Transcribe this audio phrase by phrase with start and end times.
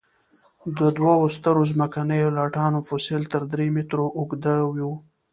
[0.77, 4.93] د دوو سترو ځمکنیو لټانو فسیل تر درې مترو اوږده وو.